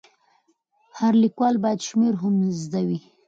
هر 0.99 1.13
لیکوال 1.23 1.55
باید 1.63 1.79
شمېرل 1.87 2.15
هم 2.23 2.35
زده 2.63 2.81
وای. 2.87 2.99